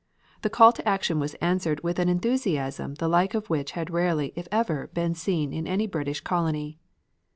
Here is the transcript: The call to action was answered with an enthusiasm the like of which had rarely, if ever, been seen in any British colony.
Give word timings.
The 0.41 0.49
call 0.49 0.71
to 0.71 0.87
action 0.89 1.19
was 1.19 1.35
answered 1.35 1.83
with 1.83 1.99
an 1.99 2.09
enthusiasm 2.09 2.95
the 2.95 3.07
like 3.07 3.35
of 3.35 3.51
which 3.51 3.73
had 3.73 3.91
rarely, 3.91 4.33
if 4.35 4.47
ever, 4.51 4.87
been 4.95 5.13
seen 5.13 5.53
in 5.53 5.67
any 5.67 5.85
British 5.85 6.21
colony. 6.21 6.79